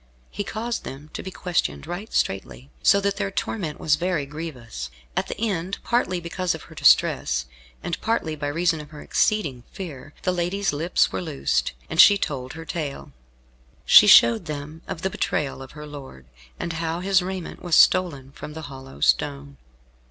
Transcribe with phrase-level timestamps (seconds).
[0.31, 4.89] He caused them to be questioned right straitly, so that their torment was very grievous.
[5.15, 7.45] At the end, partly because of her distress,
[7.83, 12.17] and partly by reason of her exceeding fear, the lady's lips were loosed, and she
[12.17, 13.11] told her tale.
[13.85, 16.25] She showed them of the betrayal of her lord,
[16.59, 19.57] and how his raiment was stolen from the hollow stone.